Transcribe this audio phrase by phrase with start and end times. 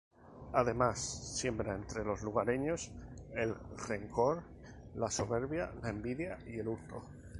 [0.53, 0.97] Además,
[1.37, 2.91] siembra entre los lugareños
[3.35, 3.53] el
[3.87, 4.41] rencor,
[4.95, 7.03] la soberbia, la envidia y el hurto.